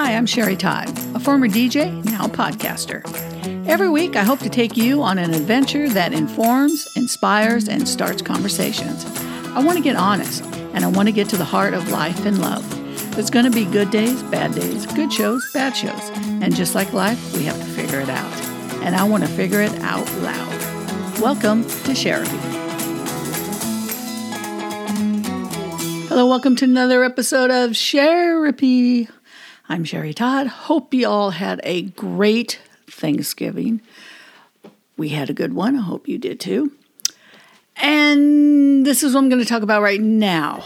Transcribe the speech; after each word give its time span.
Hi, 0.00 0.14
I'm 0.14 0.26
Sherry 0.26 0.54
Todd, 0.54 0.96
a 1.16 1.18
former 1.18 1.48
DJ, 1.48 2.04
now 2.04 2.28
podcaster. 2.28 3.02
Every 3.66 3.88
week, 3.88 4.14
I 4.14 4.22
hope 4.22 4.38
to 4.38 4.48
take 4.48 4.76
you 4.76 5.02
on 5.02 5.18
an 5.18 5.34
adventure 5.34 5.88
that 5.88 6.12
informs, 6.12 6.86
inspires, 6.94 7.68
and 7.68 7.86
starts 7.88 8.22
conversations. 8.22 9.04
I 9.56 9.58
want 9.60 9.76
to 9.76 9.82
get 9.82 9.96
honest, 9.96 10.44
and 10.72 10.84
I 10.84 10.86
want 10.86 11.08
to 11.08 11.12
get 11.12 11.28
to 11.30 11.36
the 11.36 11.44
heart 11.44 11.74
of 11.74 11.90
life 11.90 12.24
and 12.24 12.38
love. 12.38 12.64
There's 13.16 13.28
going 13.28 13.46
to 13.46 13.50
be 13.50 13.64
good 13.64 13.90
days, 13.90 14.22
bad 14.22 14.54
days, 14.54 14.86
good 14.86 15.12
shows, 15.12 15.44
bad 15.52 15.72
shows. 15.72 16.10
And 16.40 16.54
just 16.54 16.76
like 16.76 16.92
life, 16.92 17.34
we 17.34 17.42
have 17.46 17.58
to 17.58 17.64
figure 17.64 17.98
it 17.98 18.08
out. 18.08 18.32
And 18.84 18.94
I 18.94 19.02
want 19.02 19.24
to 19.24 19.28
figure 19.28 19.62
it 19.62 19.74
out 19.80 20.08
loud. 20.18 21.20
Welcome 21.20 21.64
to 21.64 21.94
Sherapy. 21.96 22.38
Hello, 26.06 26.28
welcome 26.28 26.54
to 26.54 26.66
another 26.66 27.02
episode 27.02 27.50
of 27.50 27.76
Sherapy. 27.76 29.08
I'm 29.70 29.84
Sherry 29.84 30.14
Todd. 30.14 30.46
Hope 30.46 30.94
you 30.94 31.06
all 31.06 31.28
had 31.28 31.60
a 31.62 31.82
great 31.82 32.58
Thanksgiving. 32.86 33.82
We 34.96 35.10
had 35.10 35.28
a 35.28 35.34
good 35.34 35.52
one. 35.52 35.76
I 35.76 35.82
hope 35.82 36.08
you 36.08 36.16
did 36.16 36.40
too. 36.40 36.72
And 37.76 38.86
this 38.86 39.02
is 39.02 39.12
what 39.12 39.20
I'm 39.20 39.28
going 39.28 39.42
to 39.42 39.48
talk 39.48 39.62
about 39.62 39.82
right 39.82 40.00
now. 40.00 40.62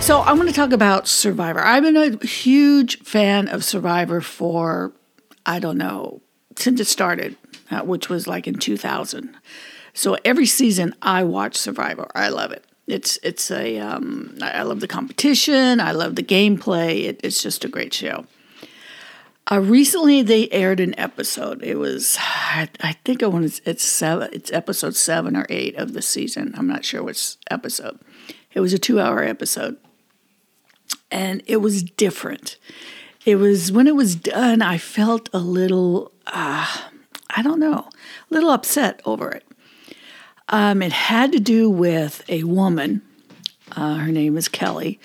So, 0.00 0.20
I 0.20 0.32
want 0.32 0.48
to 0.48 0.54
talk 0.54 0.72
about 0.72 1.06
Survivor. 1.06 1.60
I've 1.60 1.82
been 1.82 1.98
a 1.98 2.24
huge 2.24 2.98
fan 3.00 3.46
of 3.48 3.62
Survivor 3.62 4.22
for, 4.22 4.92
I 5.44 5.58
don't 5.58 5.76
know, 5.76 6.22
since 6.56 6.80
it 6.80 6.86
started, 6.86 7.36
uh, 7.70 7.80
which 7.80 8.08
was 8.08 8.26
like 8.26 8.46
in 8.46 8.54
2000. 8.54 9.36
So 9.98 10.16
every 10.24 10.46
season 10.46 10.94
I 11.02 11.24
watch 11.24 11.56
Survivor. 11.56 12.08
I 12.14 12.28
love 12.28 12.52
it. 12.52 12.64
It's 12.86 13.18
it's 13.24 13.50
a 13.50 13.80
um, 13.80 14.38
I 14.40 14.62
love 14.62 14.78
the 14.78 14.86
competition. 14.86 15.80
I 15.80 15.90
love 15.90 16.14
the 16.14 16.22
gameplay. 16.22 17.06
It, 17.06 17.20
it's 17.24 17.42
just 17.42 17.64
a 17.64 17.68
great 17.68 17.92
show. 17.92 18.24
Uh, 19.50 19.58
recently, 19.58 20.22
they 20.22 20.48
aired 20.50 20.78
an 20.78 20.96
episode. 20.96 21.64
It 21.64 21.78
was 21.78 22.16
I, 22.20 22.68
I 22.80 22.92
think 23.04 23.22
it 23.22 23.32
was 23.32 23.60
it's 23.64 23.82
seven. 23.82 24.28
It's 24.32 24.52
episode 24.52 24.94
seven 24.94 25.36
or 25.36 25.46
eight 25.48 25.74
of 25.74 25.94
the 25.94 26.02
season. 26.02 26.54
I'm 26.56 26.68
not 26.68 26.84
sure 26.84 27.02
which 27.02 27.34
episode. 27.50 27.98
It 28.52 28.60
was 28.60 28.72
a 28.72 28.78
two 28.78 29.00
hour 29.00 29.24
episode, 29.24 29.78
and 31.10 31.42
it 31.46 31.56
was 31.56 31.82
different. 31.82 32.56
It 33.26 33.34
was 33.34 33.72
when 33.72 33.88
it 33.88 33.96
was 33.96 34.14
done. 34.14 34.62
I 34.62 34.78
felt 34.78 35.28
a 35.32 35.40
little 35.40 36.12
uh, 36.28 36.68
I 37.30 37.42
don't 37.42 37.58
know, 37.58 37.88
a 38.30 38.34
little 38.34 38.50
upset 38.50 39.02
over 39.04 39.28
it. 39.32 39.42
Um, 40.48 40.82
it 40.82 40.92
had 40.92 41.32
to 41.32 41.40
do 41.40 41.68
with 41.68 42.22
a 42.28 42.44
woman, 42.44 43.02
uh, 43.76 43.96
her 43.96 44.12
name 44.12 44.36
is 44.36 44.48
Kelly, 44.48 44.98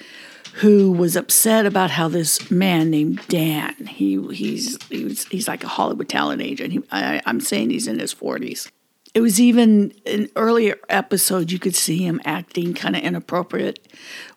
who 0.56 0.92
was 0.92 1.16
upset 1.16 1.66
about 1.66 1.92
how 1.92 2.08
this 2.08 2.50
man 2.50 2.90
named 2.90 3.22
Dan, 3.28 3.74
he, 3.88 4.22
he's, 4.32 4.82
he 4.88 5.04
was, 5.04 5.26
he's 5.26 5.48
like 5.48 5.64
a 5.64 5.68
Hollywood 5.68 6.08
talent 6.08 6.42
agent. 6.42 6.74
He, 6.74 6.84
I, 6.92 7.22
I'm 7.26 7.40
saying 7.40 7.72
he's 7.72 7.88
in 7.88 8.00
his 8.00 8.14
40s. 8.14 8.70
It 9.14 9.22
was 9.22 9.40
even 9.40 9.92
in 10.06 10.30
earlier 10.36 10.78
episodes, 10.90 11.52
you 11.52 11.60
could 11.60 11.76
see 11.76 12.04
him 12.04 12.22
acting 12.26 12.74
kind 12.74 12.96
of 12.96 13.04
inappropriate 13.04 13.88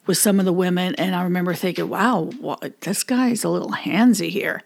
with 0.07 0.19
some 0.19 0.39
of 0.39 0.45
the 0.45 0.53
women. 0.53 0.95
And 0.97 1.15
I 1.15 1.23
remember 1.23 1.55
thinking, 1.55 1.89
wow, 1.89 2.31
well, 2.41 2.61
this 2.81 3.03
guy 3.03 3.29
is 3.29 3.45
a 3.45 3.49
little 3.49 3.71
handsy 3.71 4.29
here 4.29 4.63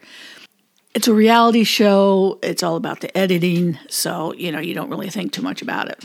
it's 0.94 1.08
a 1.08 1.14
reality 1.14 1.64
show. 1.64 2.38
It's 2.42 2.62
all 2.62 2.77
about 2.77 3.00
the 3.00 3.16
editing. 3.16 3.78
So, 3.88 4.32
you 4.34 4.50
know, 4.50 4.58
you 4.58 4.75
don't 4.75 4.91
really 4.91 5.10
think 5.10 5.32
too 5.32 5.42
much 5.42 5.62
about 5.62 5.88
it. 5.88 6.04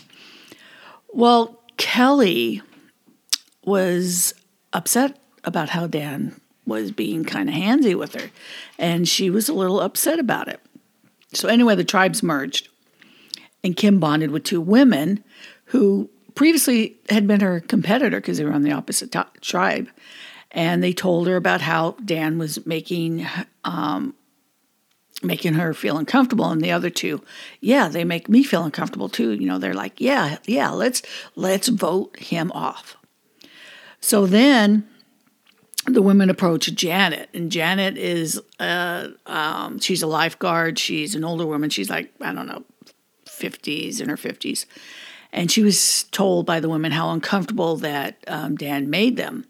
Well, 1.15 1.61
Kelly 1.77 2.61
was 3.63 4.33
upset 4.73 5.17
about 5.45 5.69
how 5.69 5.87
Dan 5.87 6.41
was 6.65 6.91
being 6.91 7.23
kind 7.23 7.47
of 7.47 7.55
handsy 7.55 7.97
with 7.97 8.15
her, 8.15 8.31
and 8.77 9.07
she 9.07 9.29
was 9.29 9.47
a 9.47 9.53
little 9.53 9.79
upset 9.79 10.19
about 10.19 10.49
it. 10.49 10.59
So, 11.31 11.47
anyway, 11.47 11.75
the 11.75 11.85
tribes 11.85 12.21
merged, 12.21 12.67
and 13.63 13.77
Kim 13.77 13.97
bonded 13.97 14.31
with 14.31 14.43
two 14.43 14.59
women 14.59 15.23
who 15.67 16.09
previously 16.35 16.97
had 17.09 17.27
been 17.27 17.39
her 17.39 17.61
competitor 17.61 18.19
because 18.19 18.37
they 18.37 18.43
were 18.43 18.51
on 18.51 18.63
the 18.63 18.73
opposite 18.73 19.13
t- 19.13 19.21
tribe. 19.39 19.87
And 20.51 20.83
they 20.83 20.91
told 20.91 21.27
her 21.27 21.37
about 21.37 21.61
how 21.61 21.91
Dan 22.03 22.37
was 22.37 22.65
making 22.65 23.25
um, 23.63 24.15
making 25.23 25.53
her 25.53 25.73
feel 25.73 25.97
uncomfortable 25.97 26.49
and 26.49 26.61
the 26.61 26.71
other 26.71 26.89
two 26.89 27.21
yeah 27.61 27.87
they 27.87 28.03
make 28.03 28.27
me 28.27 28.43
feel 28.43 28.63
uncomfortable 28.63 29.09
too. 29.09 29.31
You 29.31 29.47
know 29.47 29.57
they're 29.57 29.73
like 29.73 29.99
yeah 29.99 30.37
yeah 30.45 30.71
let's 30.71 31.01
let's 31.35 31.67
vote 31.67 32.17
him 32.17 32.51
off. 32.51 32.97
So 34.01 34.25
then 34.25 34.87
the 35.87 36.01
women 36.01 36.29
approach 36.29 36.73
janet 36.75 37.29
and 37.33 37.51
janet 37.51 37.97
is 37.97 38.41
uh, 38.59 39.09
um, 39.25 39.79
she's 39.79 40.01
a 40.01 40.07
lifeguard. 40.07 40.77
She's 40.77 41.15
an 41.15 41.23
older 41.23 41.45
woman. 41.45 41.69
She's 41.69 41.89
like 41.89 42.11
i 42.21 42.33
don't 42.33 42.47
know 42.47 42.63
50s 43.25 44.01
in 44.01 44.09
her 44.09 44.17
50s 44.17 44.65
and 45.31 45.51
she 45.51 45.61
was 45.61 46.03
told 46.11 46.45
by 46.45 46.59
the 46.59 46.69
women 46.69 46.91
how 46.91 47.09
uncomfortable 47.11 47.75
that 47.77 48.23
um, 48.27 48.55
dan 48.55 48.89
made 48.89 49.17
them 49.17 49.45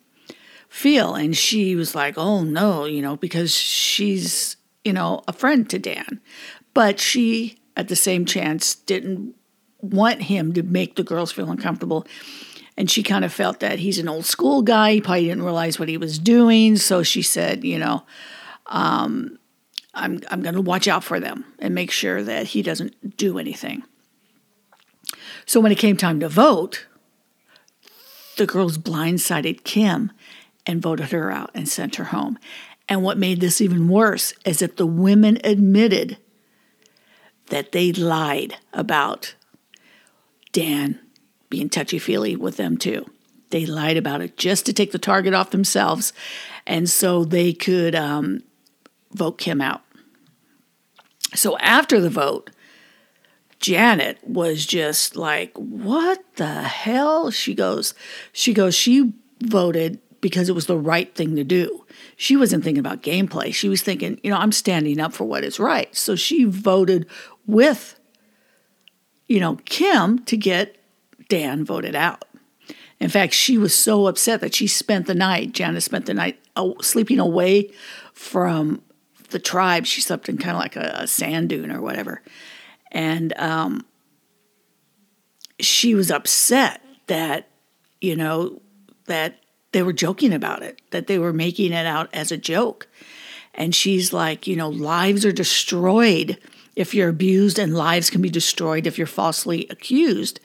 feel. 0.70 1.14
And 1.16 1.36
she 1.36 1.76
was 1.76 1.96
like 1.96 2.18
oh 2.18 2.44
no 2.44 2.86
you 2.86 3.02
know 3.02 3.16
because 3.18 3.54
she's 3.56 4.58
you 4.86 4.94
know, 4.94 5.24
a 5.28 5.34
friend 5.34 5.70
to 5.72 5.80
Dan. 5.80 6.22
But 6.74 7.00
she, 7.00 7.58
at 7.76 7.90
the 7.90 7.96
same 7.96 8.26
chance, 8.26 8.76
didn't 8.76 9.36
want 9.82 10.24
him 10.24 10.54
to 10.54 10.64
make 10.64 10.96
the 10.96 11.04
girls 11.04 11.32
feel 11.32 11.52
uncomfortable. 11.52 12.08
And 12.78 12.90
she 12.90 13.04
kind 13.04 13.26
of 13.26 13.34
felt 13.34 13.60
that 13.62 13.80
he's 13.80 14.00
an 14.00 14.10
old 14.10 14.26
school 14.26 14.62
guy. 14.62 14.94
He 14.94 15.02
probably 15.02 15.26
didn't 15.26 15.44
realize 15.44 15.80
what 15.80 15.90
he 15.90 15.98
was 15.98 16.20
doing. 16.20 16.76
So 16.76 17.04
she 17.04 17.22
said, 17.22 17.64
you 17.64 17.80
know, 17.80 18.04
um, 18.68 19.40
I'm, 19.94 20.20
I'm 20.30 20.42
going 20.42 20.56
to 20.56 20.62
watch 20.62 20.88
out 20.88 21.04
for 21.04 21.20
them 21.20 21.46
and 21.60 21.74
make 21.74 21.92
sure 21.92 22.22
that 22.24 22.48
he 22.48 22.62
doesn't 22.62 23.18
do 23.18 23.40
anything. 23.40 23.84
So 25.46 25.60
when 25.60 25.72
it 25.72 25.78
came 25.78 25.96
time 25.96 26.20
to 26.20 26.28
vote, 26.28 26.86
the 28.36 28.46
girls 28.46 28.78
blindsided 28.78 29.64
Kim 29.64 30.12
and 30.66 30.82
voted 30.82 31.12
her 31.12 31.32
out 31.32 31.52
and 31.54 31.70
sent 31.70 31.96
her 31.96 32.06
home. 32.06 32.38
And 32.88 33.04
what 33.04 33.18
made 33.18 33.42
this 33.42 33.62
even 33.62 33.88
worse 33.88 34.34
is 34.46 34.60
that 34.60 34.78
the 34.78 34.86
women 34.86 35.40
admitted 35.44 36.18
that 37.48 37.72
they 37.72 37.92
lied 37.92 38.58
about 38.74 39.36
Dan 40.52 41.00
being 41.50 41.70
touchy 41.70 42.00
feely 42.00 42.36
with 42.36 42.58
them 42.58 42.78
too. 42.78 43.06
They 43.50 43.66
lied 43.66 43.98
about 43.98 44.22
it 44.22 44.38
just 44.38 44.66
to 44.66 44.74
take 44.74 44.92
the 44.92 45.00
target 45.00 45.34
off 45.34 45.52
themselves, 45.52 46.14
and 46.66 46.90
so 46.90 47.24
they 47.24 47.54
could 47.54 47.96
um, 47.96 48.44
vote 49.14 49.38
Kim 49.38 49.62
out. 49.62 49.84
So 51.34 51.58
after 51.60 52.00
the 52.00 52.10
vote, 52.10 52.50
Janet 53.60 54.18
was 54.28 54.66
just 54.66 55.16
like, 55.16 55.56
"What 55.56 56.24
the 56.36 56.64
hell?" 56.64 57.32
She 57.32 57.54
goes, 57.54 57.94
"She 58.34 58.54
goes. 58.54 58.76
She 58.76 59.14
voted 59.42 60.00
because 60.26 60.50
it 60.50 60.56
was 60.56 60.66
the 60.66 60.76
right 60.76 61.14
thing 61.14 61.36
to 61.36 61.44
do. 61.44 61.86
She 62.16 62.36
wasn't 62.36 62.64
thinking 62.64 62.80
about 62.80 63.04
gameplay. 63.04 63.54
She 63.54 63.70
was 63.70 63.84
thinking, 63.84 64.20
you 64.24 64.32
know, 64.32 64.38
I'm 64.38 64.52
standing 64.52 65.00
up 65.00 65.14
for 65.14 65.24
what 65.24 65.44
is 65.44 65.60
right. 65.60 65.96
So 65.96 66.16
she 66.16 66.46
voted 66.46 67.06
with, 67.46 68.00
you 69.28 69.40
know, 69.40 69.58
Kim 69.66 70.18
to 70.24 70.36
get 70.36 70.78
Dan 71.30 71.64
voted 71.64 71.94
out. 71.94 72.26
In 73.00 73.08
fact, 73.08 73.36
she 73.36 73.56
was 73.60 73.76
so 73.76 74.08
upset 74.08 74.42
that 74.42 74.56
she 74.56 74.66
spent 74.66 75.06
the 75.06 75.14
night, 75.14 75.52
Janice 75.52 75.86
spent 75.86 76.08
the 76.08 76.16
night 76.16 76.40
sleeping 76.82 77.20
away 77.20 77.72
from 78.14 78.82
the 79.30 79.38
tribe. 79.38 79.86
She 79.86 80.02
slept 80.02 80.28
in 80.28 80.40
kind 80.40 80.58
of 80.58 80.60
like 80.60 80.76
a, 80.76 81.02
a 81.02 81.08
sand 81.08 81.50
dune 81.50 81.72
or 81.72 81.82
whatever. 81.82 82.24
And 82.92 83.32
um, 83.38 83.86
she 85.60 85.94
was 85.94 86.10
upset 86.10 86.82
that, 87.06 87.48
you 88.02 88.16
know, 88.16 88.60
that 89.06 89.45
they 89.76 89.84
were 89.84 89.92
joking 89.92 90.32
about 90.32 90.64
it, 90.64 90.82
that 90.92 91.08
they 91.08 91.20
were 91.20 91.34
making 91.34 91.74
it 91.74 91.86
out 91.86 92.08
as 92.14 92.32
a 92.32 92.38
joke. 92.38 92.88
And 93.54 93.76
she's 93.76 94.14
like, 94.14 94.48
you 94.48 94.56
know, 94.56 94.70
lives 94.70 95.26
are 95.26 95.34
destroyed 95.34 96.38
if 96.78 96.94
you're 96.94 97.10
abused, 97.10 97.60
and 97.60 97.76
lives 97.76 98.10
can 98.10 98.22
be 98.22 98.30
destroyed 98.30 98.88
if 98.88 98.98
you're 98.98 99.06
falsely 99.06 99.68
accused. 99.70 100.40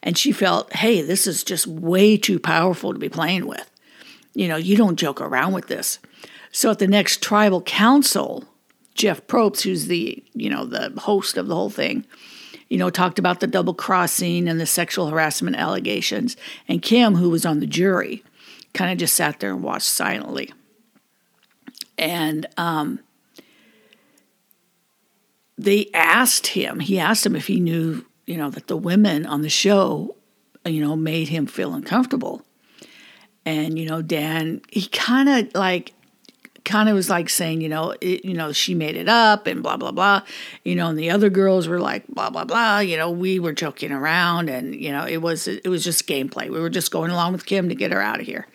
And 0.00 0.16
she 0.16 0.30
felt, 0.30 0.72
hey, 0.74 1.02
this 1.02 1.26
is 1.26 1.42
just 1.42 1.66
way 1.66 2.16
too 2.16 2.38
powerful 2.38 2.92
to 2.92 3.00
be 3.00 3.08
playing 3.08 3.48
with. 3.48 3.68
You 4.32 4.46
know, 4.46 4.56
you 4.56 4.76
don't 4.76 4.94
joke 4.94 5.20
around 5.20 5.54
with 5.54 5.66
this. 5.66 5.98
So 6.52 6.70
at 6.70 6.78
the 6.78 6.86
next 6.86 7.20
tribal 7.20 7.62
council, 7.62 8.44
Jeff 8.94 9.26
Probst, 9.26 9.62
who's 9.62 9.86
the, 9.86 10.22
you 10.34 10.50
know, 10.50 10.66
the 10.66 10.92
host 11.00 11.36
of 11.36 11.48
the 11.48 11.54
whole 11.56 11.70
thing, 11.70 12.04
you 12.68 12.78
know, 12.78 12.90
talked 12.90 13.18
about 13.18 13.40
the 13.40 13.48
double 13.48 13.74
crossing 13.74 14.48
and 14.48 14.60
the 14.60 14.66
sexual 14.66 15.08
harassment 15.08 15.56
allegations. 15.56 16.36
And 16.68 16.80
Kim, 16.80 17.16
who 17.16 17.28
was 17.28 17.44
on 17.44 17.58
the 17.58 17.66
jury, 17.66 18.22
kind 18.74 18.92
of 18.92 18.98
just 18.98 19.14
sat 19.14 19.40
there 19.40 19.50
and 19.50 19.62
watched 19.62 19.86
silently. 19.86 20.52
And 21.96 22.46
um, 22.56 23.00
they 25.56 25.90
asked 25.92 26.48
him, 26.48 26.80
he 26.80 26.98
asked 26.98 27.26
him 27.26 27.34
if 27.34 27.46
he 27.46 27.60
knew 27.60 28.04
you 28.28 28.36
know, 28.36 28.50
that 28.50 28.66
the 28.66 28.76
women 28.76 29.24
on 29.24 29.40
the 29.40 29.48
show, 29.48 30.14
you 30.66 30.82
know, 30.82 30.94
made 30.94 31.28
him 31.28 31.46
feel 31.46 31.72
uncomfortable. 31.72 32.42
And, 33.46 33.78
you 33.78 33.88
know, 33.88 34.02
Dan, 34.02 34.60
he 34.68 34.86
kind 34.86 35.30
of 35.30 35.54
like, 35.54 35.94
kind 36.68 36.88
of 36.88 36.94
was 36.94 37.10
like 37.10 37.28
saying, 37.30 37.60
you 37.62 37.68
know, 37.68 37.94
it, 38.00 38.24
you 38.24 38.34
know, 38.34 38.52
she 38.52 38.74
made 38.74 38.94
it 38.94 39.08
up 39.08 39.46
and 39.46 39.62
blah 39.62 39.76
blah 39.76 39.90
blah, 39.90 40.22
you 40.64 40.76
know, 40.76 40.88
and 40.88 40.98
the 40.98 41.10
other 41.10 41.30
girls 41.30 41.66
were 41.66 41.80
like 41.80 42.06
blah 42.08 42.30
blah 42.30 42.44
blah, 42.44 42.78
you 42.78 42.96
know, 42.96 43.10
we 43.10 43.40
were 43.40 43.52
joking 43.52 43.90
around 43.90 44.48
and 44.48 44.74
you 44.74 44.92
know, 44.92 45.04
it 45.04 45.18
was 45.18 45.48
it 45.48 45.66
was 45.66 45.82
just 45.82 46.06
gameplay. 46.06 46.50
We 46.50 46.60
were 46.60 46.70
just 46.70 46.90
going 46.90 47.10
along 47.10 47.32
with 47.32 47.46
Kim 47.46 47.68
to 47.70 47.74
get 47.74 47.92
her 47.92 48.00
out 48.00 48.20
of 48.20 48.26
here. 48.26 48.46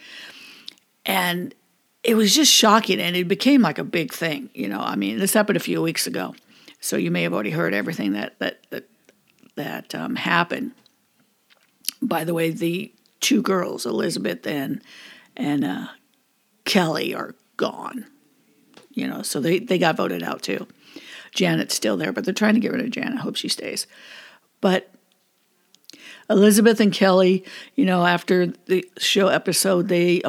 And 1.06 1.54
it 2.04 2.16
was 2.16 2.34
just 2.36 2.52
shocking 2.52 3.00
and 3.00 3.16
it 3.16 3.28
became 3.28 3.62
like 3.62 3.80
a 3.80 3.84
big 3.84 4.14
thing, 4.14 4.50
you 4.54 4.70
know. 4.70 4.80
I 4.80 4.96
mean, 4.96 5.20
this 5.20 5.34
happened 5.34 5.58
a 5.58 5.62
few 5.62 5.82
weeks 5.82 6.06
ago. 6.08 6.36
So 6.80 6.98
you 6.98 7.12
may 7.12 7.24
have 7.24 7.34
already 7.34 7.52
heard 7.52 7.74
everything 7.74 8.14
that 8.14 8.38
that 8.40 8.60
that 8.70 8.88
that 9.56 9.96
um, 9.96 10.16
happened. 10.16 10.72
By 12.02 12.26
the 12.26 12.34
way, 12.34 12.52
the 12.52 12.94
two 13.22 13.42
girls, 13.42 13.86
Elizabeth 13.86 14.46
and 14.46 14.82
and 15.36 15.66
uh, 15.66 15.88
Kelly, 16.66 17.16
are 17.16 17.34
gone. 17.58 18.06
You 18.92 19.08
know, 19.08 19.22
so 19.22 19.40
they 19.40 19.60
they 19.60 19.78
got 19.78 19.98
voted 19.98 20.24
out 20.24 20.42
too. 20.42 20.68
Janet's 21.34 21.74
still 21.74 21.98
there, 21.98 22.12
but 22.12 22.26
they're 22.26 22.34
trying 22.34 22.54
to 22.54 22.60
get 22.60 22.72
rid 22.72 22.82
of 22.82 22.92
Janet. 22.92 23.18
I 23.18 23.22
hope 23.22 23.36
she 23.36 23.48
stays. 23.48 23.88
But 24.62 24.92
Elizabeth 26.30 26.80
and 26.80 26.94
Kelly, 26.94 27.44
you 27.76 27.86
know, 27.86 28.06
after 28.06 28.48
the 28.48 28.88
show 28.98 29.28
episode, 29.28 29.88
they 29.88 30.22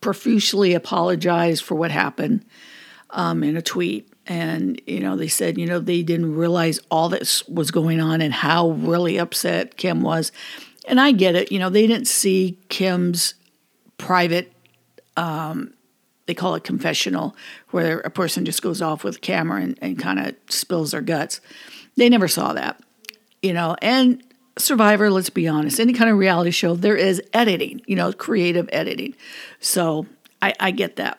profusely 0.00 0.72
apologized 0.72 1.62
for 1.62 1.74
what 1.74 1.90
happened 1.90 2.44
um, 3.10 3.42
in 3.42 3.56
a 3.56 3.62
tweet 3.62 4.08
and 4.26 4.80
you 4.86 5.00
know 5.00 5.16
they 5.16 5.28
said 5.28 5.56
you 5.56 5.66
know 5.66 5.78
they 5.78 6.02
didn't 6.02 6.34
realize 6.34 6.80
all 6.90 7.08
this 7.08 7.46
was 7.48 7.70
going 7.70 8.00
on 8.00 8.20
and 8.20 8.34
how 8.34 8.70
really 8.70 9.18
upset 9.18 9.76
Kim 9.76 10.02
was 10.02 10.32
and 10.86 11.00
I 11.00 11.12
get 11.12 11.34
it 11.34 11.52
you 11.52 11.58
know 11.58 11.70
they 11.70 11.86
didn't 11.86 12.08
see 12.08 12.58
Kim's 12.68 13.34
private 13.98 14.52
um, 15.16 15.72
they 16.26 16.34
call 16.34 16.54
it 16.54 16.64
confessional 16.64 17.36
where 17.70 18.00
a 18.00 18.10
person 18.10 18.44
just 18.44 18.62
goes 18.62 18.82
off 18.82 19.04
with 19.04 19.16
a 19.16 19.20
camera 19.20 19.60
and, 19.60 19.78
and 19.80 19.98
kind 19.98 20.18
of 20.18 20.34
spills 20.48 20.90
their 20.90 21.00
guts 21.00 21.40
they 21.96 22.08
never 22.08 22.28
saw 22.28 22.52
that 22.52 22.80
you 23.42 23.52
know 23.52 23.76
and 23.80 24.22
survivor 24.58 25.10
let's 25.10 25.30
be 25.30 25.46
honest 25.48 25.80
any 25.80 25.92
kind 25.92 26.10
of 26.10 26.16
reality 26.16 26.50
show 26.50 26.74
there 26.74 26.96
is 26.96 27.22
editing 27.32 27.80
you 27.86 27.96
know 27.96 28.12
creative 28.12 28.68
editing 28.72 29.14
so 29.60 30.06
I, 30.40 30.54
I 30.60 30.70
get 30.70 30.96
that 30.96 31.18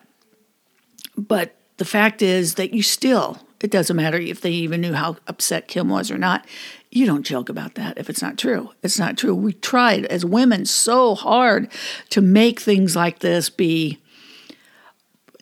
but 1.16 1.56
the 1.78 1.84
fact 1.84 2.22
is 2.22 2.54
that 2.54 2.74
you 2.74 2.82
still, 2.82 3.38
it 3.60 3.70
doesn't 3.70 3.96
matter 3.96 4.18
if 4.18 4.40
they 4.40 4.50
even 4.50 4.80
knew 4.80 4.92
how 4.92 5.16
upset 5.26 5.68
Kim 5.68 5.88
was 5.88 6.10
or 6.10 6.18
not, 6.18 6.46
you 6.90 7.06
don't 7.06 7.26
joke 7.26 7.48
about 7.48 7.74
that 7.74 7.98
if 7.98 8.10
it's 8.10 8.22
not 8.22 8.38
true. 8.38 8.70
It's 8.82 8.98
not 8.98 9.16
true. 9.16 9.34
We 9.34 9.52
tried 9.54 10.04
as 10.06 10.24
women 10.24 10.66
so 10.66 11.14
hard 11.14 11.70
to 12.10 12.20
make 12.20 12.60
things 12.60 12.94
like 12.94 13.20
this 13.20 13.48
be 13.50 13.98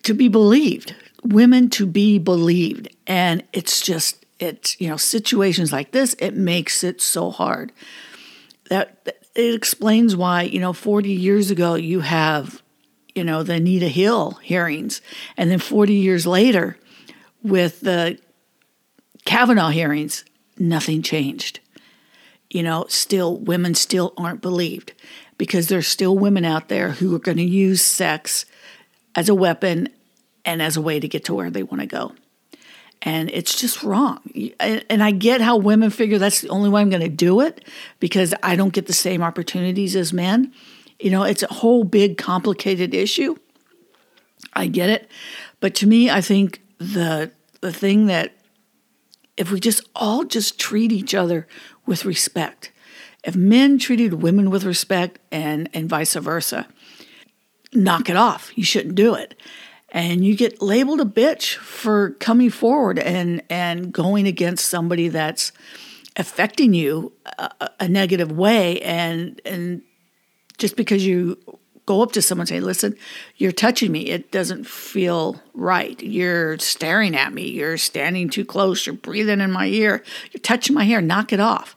to 0.07 0.15
be 0.15 0.29
believed. 0.29 0.95
Women 1.23 1.71
to 1.71 1.87
be 1.87 2.19
believed. 2.19 2.89
And 3.07 3.43
it's 3.53 3.81
just 3.81 4.25
it's 4.39 4.79
you 4.81 4.89
know 4.89 4.99
situations 4.99 5.73
like 5.73 5.93
this 5.93 6.15
it 6.15 6.35
makes 6.35 6.83
it 6.85 7.01
so 7.01 7.31
hard. 7.31 7.73
That 8.71 9.15
it 9.35 9.55
explains 9.55 10.17
why, 10.17 10.43
you 10.43 10.61
know, 10.61 10.73
40 10.73 11.13
years 11.13 11.51
ago 11.51 11.75
you 11.75 12.01
have 12.01 12.63
you 13.17 13.25
know, 13.25 13.43
the 13.43 13.55
Anita 13.55 13.89
Hill 13.89 14.33
hearings. 14.43 15.01
And 15.39 15.51
then 15.51 15.59
40 15.59 15.95
years 15.95 16.27
later, 16.27 16.77
with 17.43 17.81
the 17.81 18.19
Kavanaugh 19.25 19.71
hearings, 19.71 20.25
nothing 20.59 21.01
changed. 21.01 21.61
You 22.51 22.63
know, 22.63 22.85
still, 22.89 23.39
women 23.39 23.75
still 23.75 24.13
aren't 24.19 24.43
believed 24.43 24.93
because 25.39 25.69
there's 25.69 25.89
still 25.89 26.17
women 26.17 26.45
out 26.45 26.69
there 26.69 26.91
who 26.91 27.15
are 27.15 27.19
going 27.19 27.39
to 27.39 27.43
use 27.43 27.81
sex 27.83 28.45
as 29.17 29.29
a 29.29 29.35
weapon 29.35 29.89
and 30.45 30.63
as 30.63 30.77
a 30.77 30.81
way 30.81 31.01
to 31.01 31.09
get 31.09 31.25
to 31.25 31.35
where 31.35 31.51
they 31.51 31.63
want 31.65 31.81
to 31.81 31.87
go. 31.87 32.13
And 33.03 33.31
it's 33.31 33.59
just 33.59 33.83
wrong. 33.83 34.21
And 34.61 35.03
I 35.03 35.11
get 35.11 35.41
how 35.41 35.57
women 35.57 35.91
figure 35.91 36.19
that's 36.19 36.43
the 36.43 36.49
only 36.49 36.69
way 36.69 36.81
I'm 36.81 36.91
going 36.91 37.03
to 37.03 37.09
do 37.09 37.41
it 37.41 37.67
because 38.01 38.33
I 38.43 38.57
don't 38.57 38.73
get 38.73 38.87
the 38.87 38.93
same 38.93 39.23
opportunities 39.23 39.97
as 39.97 40.13
men. 40.13 40.53
You 40.99 41.11
know, 41.11 41.25
it's 41.25 41.43
a 41.43 41.53
whole 41.53 41.85
big 41.85 42.17
complicated 42.17 42.95
issue. 42.95 43.37
I 44.55 44.67
get 44.67 44.89
it. 44.89 45.11
But 45.61 45.75
to 45.77 45.87
me, 45.87 46.11
I 46.11 46.21
think 46.21 46.63
the 46.79 47.31
the 47.61 47.73
thing 47.73 48.07
that 48.07 48.35
if 49.37 49.51
we 49.51 49.61
just 49.61 49.87
all 49.95 50.25
just 50.25 50.59
treat 50.59 50.93
each 50.93 51.15
other 51.15 51.47
with 51.85 52.05
respect, 52.05 52.73
if 53.25 53.37
men 53.37 53.79
treated 53.79 54.23
women 54.23 54.51
with 54.51 54.65
respect 54.65 55.19
and 55.31 55.69
and 55.75 55.89
vice 55.89 56.15
versa, 56.15 56.67
knock 57.73 58.09
it 58.09 58.17
off. 58.17 58.57
You 58.57 58.65
shouldn't 58.65 58.95
do 58.95 59.15
it. 59.15 59.39
And 59.91 60.25
you 60.25 60.37
get 60.37 60.61
labeled 60.61 61.01
a 61.01 61.05
bitch 61.05 61.55
for 61.55 62.11
coming 62.13 62.51
forward 62.51 62.99
and 62.99 63.43
and 63.49 63.93
going 63.93 64.27
against 64.27 64.67
somebody 64.67 65.09
that's 65.09 65.53
affecting 66.17 66.75
you 66.75 67.13
a, 67.39 67.71
a 67.81 67.89
negative 67.89 68.33
way 68.33 68.81
and 68.83 69.41
and 69.45 69.83
just 70.59 70.77
because 70.77 71.07
you 71.07 71.39
go 71.87 72.03
up 72.03 72.13
to 72.13 72.21
someone 72.21 72.43
and 72.43 72.49
say, 72.49 72.61
listen, 72.61 72.97
you're 73.37 73.53
touching 73.53 73.93
me. 73.93 74.07
It 74.07 74.33
doesn't 74.33 74.67
feel 74.67 75.41
right. 75.55 76.01
You're 76.03 76.59
staring 76.59 77.15
at 77.15 77.33
me. 77.33 77.49
You're 77.49 77.79
standing 77.79 78.29
too 78.29 78.45
close. 78.45 78.87
You're 78.87 78.97
breathing 78.97 79.41
in 79.41 79.53
my 79.53 79.67
ear. 79.67 80.03
You're 80.33 80.41
touching 80.41 80.75
my 80.75 80.85
hair. 80.85 81.01
Knock 81.01 81.33
it 81.33 81.41
off. 81.41 81.77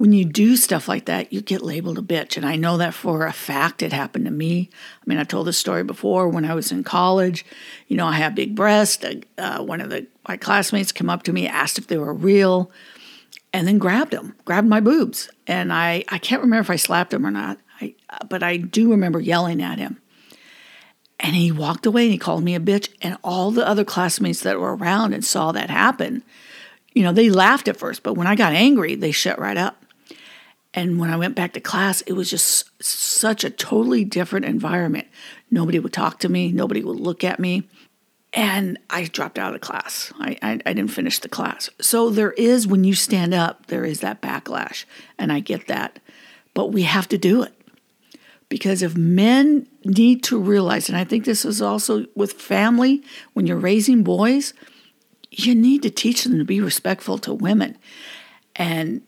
When 0.00 0.12
you 0.12 0.24
do 0.24 0.56
stuff 0.56 0.88
like 0.88 1.04
that, 1.04 1.30
you 1.30 1.42
get 1.42 1.60
labeled 1.60 1.98
a 1.98 2.00
bitch. 2.00 2.38
And 2.38 2.46
I 2.46 2.56
know 2.56 2.78
that 2.78 2.94
for 2.94 3.26
a 3.26 3.34
fact 3.34 3.82
it 3.82 3.92
happened 3.92 4.24
to 4.24 4.30
me. 4.30 4.70
I 4.72 5.04
mean, 5.04 5.18
I've 5.18 5.28
told 5.28 5.46
this 5.46 5.58
story 5.58 5.84
before 5.84 6.26
when 6.26 6.46
I 6.46 6.54
was 6.54 6.72
in 6.72 6.84
college. 6.84 7.44
You 7.86 7.98
know, 7.98 8.06
I 8.06 8.14
have 8.14 8.34
big 8.34 8.54
breasts. 8.54 9.04
Uh, 9.36 9.62
one 9.62 9.82
of 9.82 9.90
the, 9.90 10.06
my 10.26 10.38
classmates 10.38 10.90
came 10.90 11.10
up 11.10 11.24
to 11.24 11.34
me, 11.34 11.46
asked 11.46 11.76
if 11.76 11.88
they 11.88 11.98
were 11.98 12.14
real, 12.14 12.70
and 13.52 13.68
then 13.68 13.76
grabbed 13.76 14.12
them, 14.12 14.34
grabbed 14.46 14.68
my 14.68 14.80
boobs. 14.80 15.28
And 15.46 15.70
I, 15.70 16.02
I 16.08 16.16
can't 16.16 16.40
remember 16.40 16.62
if 16.62 16.70
I 16.70 16.76
slapped 16.76 17.12
him 17.12 17.26
or 17.26 17.30
not. 17.30 17.58
I, 17.78 17.94
but 18.26 18.42
I 18.42 18.56
do 18.56 18.90
remember 18.92 19.20
yelling 19.20 19.60
at 19.60 19.78
him. 19.78 20.00
And 21.18 21.36
he 21.36 21.52
walked 21.52 21.84
away 21.84 22.04
and 22.04 22.12
he 22.12 22.16
called 22.16 22.42
me 22.42 22.54
a 22.54 22.58
bitch. 22.58 22.88
And 23.02 23.18
all 23.22 23.50
the 23.50 23.68
other 23.68 23.84
classmates 23.84 24.40
that 24.44 24.60
were 24.60 24.74
around 24.76 25.12
and 25.12 25.22
saw 25.22 25.52
that 25.52 25.68
happen, 25.68 26.24
you 26.94 27.02
know, 27.02 27.12
they 27.12 27.28
laughed 27.28 27.68
at 27.68 27.76
first, 27.76 28.02
but 28.02 28.14
when 28.14 28.26
I 28.26 28.34
got 28.34 28.54
angry, 28.54 28.94
they 28.94 29.12
shut 29.12 29.38
right 29.38 29.58
up. 29.58 29.76
And 30.72 31.00
when 31.00 31.10
I 31.10 31.16
went 31.16 31.34
back 31.34 31.52
to 31.54 31.60
class, 31.60 32.00
it 32.02 32.12
was 32.12 32.30
just 32.30 32.70
such 32.82 33.42
a 33.42 33.50
totally 33.50 34.04
different 34.04 34.46
environment. 34.46 35.08
Nobody 35.50 35.78
would 35.78 35.92
talk 35.92 36.20
to 36.20 36.28
me, 36.28 36.52
nobody 36.52 36.82
would 36.82 37.00
look 37.00 37.24
at 37.24 37.40
me. 37.40 37.68
And 38.32 38.78
I 38.88 39.04
dropped 39.04 39.38
out 39.38 39.56
of 39.56 39.60
class. 39.60 40.12
I, 40.20 40.36
I, 40.40 40.60
I, 40.64 40.72
didn't 40.72 40.92
finish 40.92 41.18
the 41.18 41.28
class. 41.28 41.68
So 41.80 42.10
there 42.10 42.30
is, 42.32 42.64
when 42.64 42.84
you 42.84 42.94
stand 42.94 43.34
up, 43.34 43.66
there 43.66 43.84
is 43.84 44.00
that 44.00 44.22
backlash. 44.22 44.84
And 45.18 45.32
I 45.32 45.40
get 45.40 45.66
that. 45.66 45.98
But 46.54 46.68
we 46.68 46.82
have 46.82 47.08
to 47.08 47.18
do 47.18 47.42
it. 47.42 47.52
Because 48.48 48.82
if 48.82 48.96
men 48.96 49.66
need 49.84 50.22
to 50.24 50.38
realize, 50.38 50.88
and 50.88 50.96
I 50.96 51.02
think 51.02 51.24
this 51.24 51.44
is 51.44 51.60
also 51.60 52.06
with 52.14 52.34
family, 52.34 53.02
when 53.32 53.48
you're 53.48 53.56
raising 53.56 54.04
boys, 54.04 54.54
you 55.30 55.54
need 55.54 55.82
to 55.82 55.90
teach 55.90 56.22
them 56.22 56.38
to 56.38 56.44
be 56.44 56.60
respectful 56.60 57.18
to 57.18 57.34
women. 57.34 57.78
And 58.54 59.02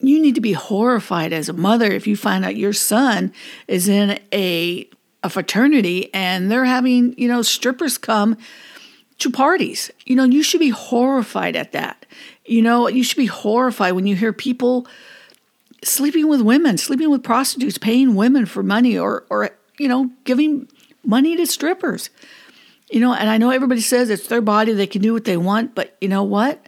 you 0.00 0.20
need 0.20 0.34
to 0.36 0.40
be 0.40 0.52
horrified 0.52 1.32
as 1.32 1.48
a 1.48 1.52
mother 1.52 1.86
if 1.86 2.06
you 2.06 2.16
find 2.16 2.44
out 2.44 2.56
your 2.56 2.72
son 2.72 3.32
is 3.66 3.88
in 3.88 4.18
a 4.32 4.88
a 5.22 5.28
fraternity 5.28 6.10
and 6.14 6.48
they're 6.50 6.64
having, 6.64 7.12
you 7.18 7.26
know, 7.26 7.42
strippers 7.42 7.98
come 7.98 8.36
to 9.18 9.30
parties. 9.30 9.90
You 10.06 10.14
know, 10.14 10.24
you 10.24 10.44
should 10.44 10.60
be 10.60 10.70
horrified 10.70 11.56
at 11.56 11.72
that. 11.72 12.06
You 12.46 12.62
know, 12.62 12.88
you 12.88 13.02
should 13.02 13.16
be 13.16 13.26
horrified 13.26 13.94
when 13.94 14.06
you 14.06 14.14
hear 14.14 14.32
people 14.32 14.86
sleeping 15.82 16.28
with 16.28 16.40
women, 16.40 16.78
sleeping 16.78 17.10
with 17.10 17.24
prostitutes, 17.24 17.78
paying 17.78 18.14
women 18.14 18.46
for 18.46 18.62
money, 18.62 18.96
or 18.96 19.24
or 19.28 19.50
you 19.78 19.88
know, 19.88 20.10
giving 20.24 20.68
money 21.04 21.36
to 21.36 21.46
strippers. 21.46 22.10
You 22.90 23.00
know, 23.00 23.12
and 23.12 23.28
I 23.28 23.36
know 23.38 23.50
everybody 23.50 23.80
says 23.80 24.08
it's 24.08 24.28
their 24.28 24.40
body, 24.40 24.72
they 24.72 24.86
can 24.86 25.02
do 25.02 25.12
what 25.12 25.24
they 25.24 25.36
want, 25.36 25.74
but 25.74 25.96
you 26.00 26.08
know 26.08 26.22
what? 26.22 26.64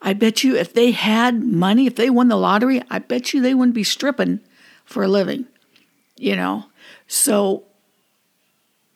I 0.00 0.12
bet 0.12 0.44
you 0.44 0.56
if 0.56 0.72
they 0.72 0.92
had 0.92 1.42
money, 1.42 1.86
if 1.86 1.96
they 1.96 2.10
won 2.10 2.28
the 2.28 2.36
lottery, 2.36 2.82
I 2.90 2.98
bet 3.00 3.32
you 3.32 3.40
they 3.40 3.54
wouldn't 3.54 3.74
be 3.74 3.84
stripping 3.84 4.40
for 4.84 5.02
a 5.02 5.08
living. 5.08 5.46
You 6.16 6.36
know, 6.36 6.66
so 7.06 7.64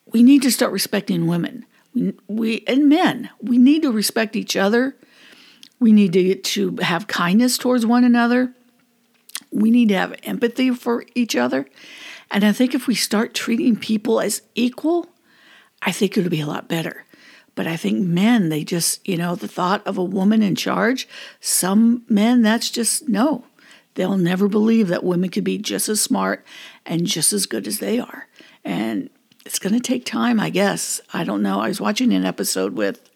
we 0.06 0.23
need 0.23 0.42
to 0.42 0.50
start 0.50 0.73
respecting 0.73 1.26
women. 1.26 1.64
We, 1.94 2.14
we 2.26 2.64
and 2.66 2.88
men, 2.88 3.30
we 3.40 3.59
need 3.59 3.82
to 3.82 3.92
respect 3.92 4.37
each 4.37 4.56
other. 4.56 4.97
We 5.78 5.92
need 5.92 6.12
to, 6.12 6.37
to 6.37 6.76
have 6.82 7.06
kindness 7.06 7.59
towards 7.59 7.85
one 7.85 8.04
another. 8.04 8.54
We 9.50 9.71
need 9.71 9.88
to 9.88 9.97
have 9.97 10.14
empathy 10.23 10.71
for 10.71 11.04
each 11.14 11.37
other. 11.37 11.66
And 12.30 12.44
I 12.44 12.52
think 12.52 12.75
if 12.75 12.87
we 12.87 12.94
start 12.94 13.35
treating 13.35 13.76
people 13.76 14.21
as 14.21 14.42
equal, 14.54 15.09
I 15.82 15.92
think 15.92 16.16
it'll 16.16 16.30
be 16.30 16.40
a 16.40 16.47
lot 16.47 16.68
better. 16.68 17.04
But 17.54 17.66
I 17.66 17.76
think 17.76 18.06
men, 18.06 18.49
they 18.49 18.64
just, 18.64 19.06
you 19.06 19.16
know, 19.16 19.35
the 19.35 19.49
thought 19.49 19.87
of 19.87 19.99
a 19.99 20.04
woman 20.04 20.42
in 20.42 20.54
charge, 20.54 21.06
some 21.40 22.04
men, 22.09 22.42
that's 22.42 22.71
just 22.71 23.09
no. 23.09 23.44
They'll 23.94 24.16
never 24.16 24.49
believe 24.49 24.88
that 24.88 25.04
women 25.04 25.28
could 25.28 25.44
be 25.44 25.59
just 25.59 25.88
as 25.88 26.00
smart 26.00 26.44
and 26.87 27.06
just 27.06 27.32
as 27.32 27.44
good 27.44 27.66
as 27.66 27.78
they 27.78 27.99
are. 27.99 28.26
And 28.64 29.11
it's 29.44 29.59
going 29.59 29.75
to 29.75 29.80
take 29.80 30.06
time, 30.06 30.40
I 30.40 30.50
guess. 30.50 31.00
I 31.12 31.25
don't 31.25 31.42
know. 31.42 31.61
I 31.61 31.68
was 31.68 31.80
watching 31.80 32.12
an 32.14 32.25
episode 32.25 32.75
with 32.75 33.11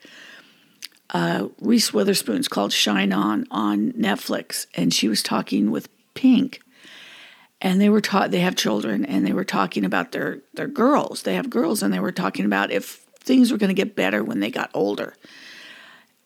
uh, 1.11 1.49
Reese 1.61 1.93
Witherspoon's 1.93 2.49
called 2.49 2.73
Shine 2.73 3.13
On 3.13 3.47
on 3.51 3.93
Netflix, 3.93 4.67
and 4.75 4.93
she 4.93 5.09
was 5.09 5.23
talking 5.23 5.71
with 5.71 5.89
Pink, 6.15 6.61
and 7.61 7.81
they 7.81 7.89
were 7.89 8.01
taught 8.01 8.33
they 8.33 8.41
have 8.41 8.57
children, 8.57 9.05
and 9.05 9.25
they 9.25 9.33
were 9.33 9.45
talking 9.45 9.85
about 9.85 10.13
their 10.13 10.41
their 10.55 10.67
girls. 10.67 11.23
They 11.23 11.35
have 11.37 11.49
girls, 11.49 11.83
and 11.83 11.95
they 11.95 12.01
were 12.01 12.13
talking 12.13 12.45
about 12.45 12.73
if 12.73 13.06
things 13.27 13.53
were 13.53 13.59
going 13.59 13.69
to 13.69 13.75
get 13.75 13.97
better 13.97 14.25
when 14.25 14.41
they 14.41 14.51
got 14.51 14.71
older. 14.73 15.15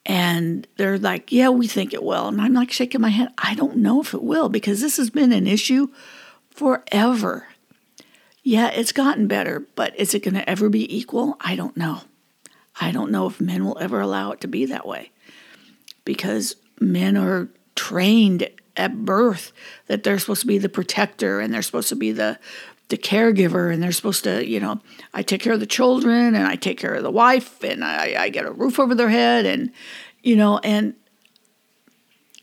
And 0.06 0.66
they're 0.76 0.98
like, 0.98 1.32
"Yeah, 1.32 1.48
we 1.48 1.66
think 1.66 1.92
it 1.92 2.02
will," 2.02 2.28
and 2.28 2.40
I'm 2.40 2.54
like 2.54 2.70
shaking 2.70 3.00
my 3.00 3.10
head. 3.10 3.28
I 3.36 3.54
don't 3.54 3.76
know 3.78 4.00
if 4.00 4.14
it 4.14 4.22
will 4.22 4.48
because 4.48 4.80
this 4.80 4.96
has 4.96 5.10
been 5.10 5.32
an 5.32 5.46
issue 5.46 5.88
forever. 6.50 7.48
Yeah, 8.42 8.68
it's 8.68 8.92
gotten 8.92 9.26
better, 9.26 9.66
but 9.74 9.98
is 9.98 10.14
it 10.14 10.22
going 10.22 10.34
to 10.34 10.48
ever 10.48 10.68
be 10.68 10.96
equal? 10.96 11.36
I 11.40 11.56
don't 11.56 11.76
know. 11.76 12.02
I 12.80 12.92
don't 12.92 13.10
know 13.10 13.26
if 13.26 13.40
men 13.40 13.64
will 13.64 13.78
ever 13.78 14.00
allow 14.00 14.32
it 14.32 14.40
to 14.40 14.48
be 14.48 14.64
that 14.66 14.86
way 14.86 15.10
because 16.04 16.56
men 16.80 17.16
are 17.16 17.48
trained 17.74 18.48
at 18.76 19.04
birth 19.04 19.52
that 19.86 20.02
they're 20.02 20.18
supposed 20.18 20.40
to 20.40 20.46
be 20.46 20.58
the 20.58 20.68
protector 20.68 21.40
and 21.40 21.52
they're 21.52 21.60
supposed 21.60 21.90
to 21.90 21.96
be 21.96 22.12
the 22.12 22.38
the 22.90 22.98
caregiver 22.98 23.72
and 23.72 23.82
they're 23.82 23.92
supposed 23.92 24.24
to 24.24 24.46
you 24.46 24.60
know 24.60 24.80
i 25.14 25.22
take 25.22 25.40
care 25.40 25.52
of 25.52 25.60
the 25.60 25.66
children 25.66 26.34
and 26.34 26.46
i 26.46 26.56
take 26.56 26.78
care 26.78 26.94
of 26.94 27.02
the 27.02 27.10
wife 27.10 27.62
and 27.64 27.84
i, 27.84 28.14
I 28.18 28.28
get 28.28 28.44
a 28.44 28.52
roof 28.52 28.78
over 28.78 28.94
their 28.94 29.08
head 29.08 29.46
and 29.46 29.70
you 30.22 30.36
know 30.36 30.58
and 30.58 30.94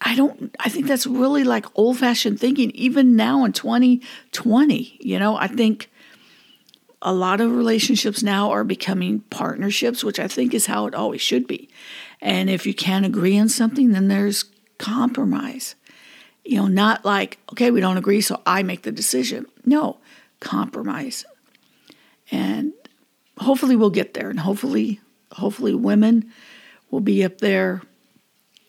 i 0.02 0.16
don't 0.16 0.56
i 0.60 0.70
think 0.70 0.88
that's 0.88 1.06
really 1.06 1.44
like 1.44 1.66
old 1.76 1.98
fashioned 2.00 2.40
thinking 2.40 2.72
even 2.72 3.16
now 3.16 3.46
in 3.46 3.54
2020 3.54 4.98
you 5.02 5.20
know 5.20 5.36
i 5.38 5.48
think 5.48 5.90
a 7.02 7.14
lot 7.14 7.42
of 7.42 7.56
relationships 7.56 8.24
now 8.24 8.50
are 8.52 8.64
becoming 8.64 9.20
partnerships, 9.30 10.04
which 10.04 10.20
I 10.20 10.28
think 10.28 10.54
is 10.54 10.66
how 10.66 10.88
it 10.88 10.96
always 10.96 11.22
should 11.22 11.48
be. 11.48 11.70
And 12.22 12.50
if 12.50 12.66
you 12.66 12.74
can't 12.74 13.06
agree 13.06 13.38
on 13.38 13.50
something, 13.50 13.92
then 13.92 14.08
there's 14.08 14.46
compromise. 14.78 15.76
You 16.44 16.58
know, 16.58 16.68
not 16.68 17.06
like, 17.06 17.38
okay, 17.52 17.72
we 17.72 17.82
don't 17.82 17.98
agree, 17.98 18.22
so 18.22 18.42
I 18.46 18.64
make 18.64 18.84
the 18.84 18.92
decision. 18.92 19.46
No, 19.66 19.98
compromise. 20.40 21.26
And 22.32 22.74
hopefully 23.38 23.76
we'll 23.76 23.90
get 23.90 24.14
there. 24.14 24.30
And 24.30 24.40
hopefully, 24.40 25.00
hopefully 25.32 25.74
women 25.74 26.32
will 26.92 27.00
be 27.00 27.24
up 27.24 27.40
there 27.40 27.82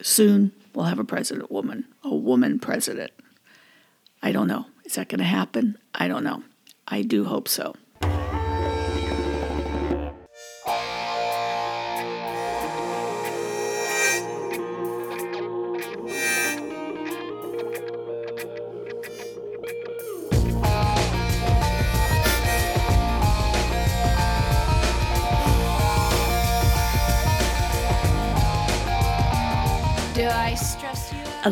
soon. 0.02 0.52
We'll 0.74 0.86
have 0.86 0.98
a 0.98 1.04
president 1.04 1.50
woman, 1.50 1.86
a 2.04 2.14
woman 2.14 2.58
president. 2.58 3.10
I 4.22 4.32
don't 4.32 4.48
know. 4.48 4.66
Is 4.84 4.94
that 4.94 5.08
going 5.08 5.18
to 5.18 5.24
happen? 5.24 5.78
I 5.94 6.08
don't 6.08 6.24
know. 6.24 6.42
I 6.86 7.02
do 7.02 7.24
hope 7.24 7.48
so. 7.48 7.74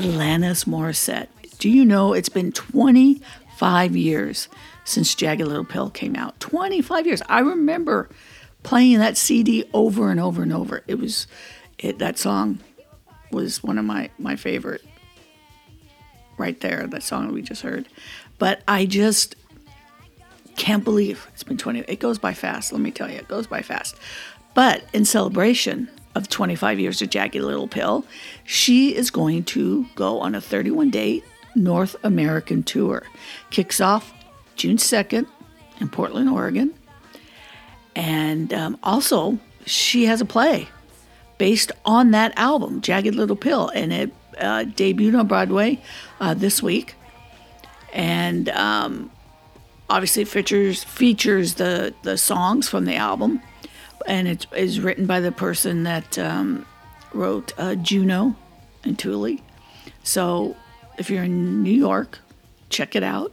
Alanis 0.02 0.64
Morissette. 0.64 1.28
Do 1.58 1.68
you 1.68 1.84
know 1.84 2.12
it's 2.12 2.28
been 2.28 2.52
25 2.52 3.96
years 3.96 4.48
since 4.84 5.14
Jagged 5.14 5.46
Little 5.46 5.64
Pill 5.64 5.90
came 5.90 6.16
out? 6.16 6.38
25 6.40 7.06
years. 7.06 7.22
I 7.28 7.40
remember 7.40 8.08
playing 8.62 8.98
that 8.98 9.16
CD 9.16 9.64
over 9.72 10.10
and 10.10 10.20
over 10.20 10.42
and 10.42 10.52
over. 10.52 10.82
It 10.86 10.98
was 10.98 11.26
it 11.78 11.98
that 11.98 12.18
song 12.18 12.60
was 13.30 13.62
one 13.62 13.78
of 13.78 13.84
my 13.84 14.10
my 14.18 14.36
favorite 14.36 14.82
right 16.36 16.60
there, 16.60 16.86
that 16.86 17.02
song 17.02 17.32
we 17.32 17.42
just 17.42 17.62
heard. 17.62 17.88
But 18.38 18.62
I 18.68 18.86
just 18.86 19.36
can't 20.56 20.84
believe 20.84 21.26
it's 21.32 21.42
been 21.42 21.56
20 21.56 21.80
it 21.80 22.00
goes 22.00 22.18
by 22.18 22.34
fast, 22.34 22.72
let 22.72 22.80
me 22.80 22.90
tell 22.90 23.10
you. 23.10 23.16
It 23.16 23.28
goes 23.28 23.46
by 23.46 23.62
fast. 23.62 23.96
But 24.54 24.84
in 24.92 25.04
celebration 25.04 25.88
of 26.16 26.28
25 26.28 26.80
years 26.80 27.02
of 27.02 27.10
Jagged 27.10 27.34
Little 27.34 27.68
Pill, 27.68 28.04
she 28.44 28.94
is 28.96 29.10
going 29.10 29.44
to 29.44 29.84
go 29.94 30.20
on 30.20 30.34
a 30.34 30.40
31 30.40 30.90
day 30.90 31.22
North 31.54 31.94
American 32.02 32.62
tour. 32.62 33.02
Kicks 33.50 33.80
off 33.80 34.12
June 34.56 34.78
2nd 34.78 35.26
in 35.78 35.88
Portland, 35.88 36.30
Oregon. 36.30 36.74
And 37.94 38.52
um, 38.52 38.78
also, 38.82 39.38
she 39.66 40.06
has 40.06 40.20
a 40.20 40.24
play 40.24 40.68
based 41.38 41.70
on 41.84 42.12
that 42.12 42.32
album, 42.38 42.80
Jagged 42.80 43.14
Little 43.14 43.36
Pill, 43.36 43.68
and 43.68 43.92
it 43.92 44.12
uh, 44.38 44.64
debuted 44.64 45.18
on 45.18 45.26
Broadway 45.26 45.80
uh, 46.20 46.32
this 46.34 46.62
week. 46.62 46.94
And 47.92 48.48
um, 48.50 49.10
obviously, 49.88 50.24
features 50.24 50.84
features 50.84 51.54
the 51.54 51.94
the 52.02 52.18
songs 52.18 52.68
from 52.68 52.84
the 52.84 52.96
album 52.96 53.42
and 54.06 54.28
it 54.28 54.46
is 54.56 54.80
written 54.80 55.06
by 55.06 55.20
the 55.20 55.32
person 55.32 55.84
that 55.84 56.18
um, 56.18 56.66
wrote 57.12 57.52
uh, 57.58 57.74
Juno 57.76 58.36
and 58.84 58.98
Tully. 58.98 59.42
So 60.02 60.56
if 60.98 61.10
you're 61.10 61.24
in 61.24 61.62
New 61.62 61.74
York, 61.74 62.18
check 62.70 62.96
it 62.96 63.02
out. 63.02 63.32